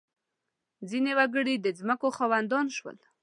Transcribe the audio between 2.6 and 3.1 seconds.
شول.